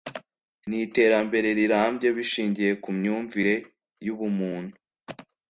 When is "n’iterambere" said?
0.69-1.49